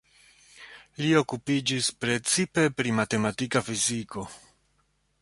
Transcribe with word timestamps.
Li 1.05 1.11
okupiĝis 1.19 1.91
precipe 2.05 2.65
pri 2.81 2.97
matematika 3.03 3.67
fiziko. 3.71 4.29